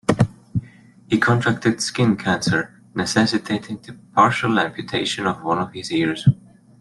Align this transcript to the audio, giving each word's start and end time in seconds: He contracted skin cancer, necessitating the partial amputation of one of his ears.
He 1.09 1.19
contracted 1.19 1.79
skin 1.79 2.17
cancer, 2.17 2.73
necessitating 2.95 3.77
the 3.83 3.93
partial 4.15 4.57
amputation 4.59 5.27
of 5.27 5.43
one 5.43 5.59
of 5.59 5.71
his 5.73 5.91
ears. 5.91 6.27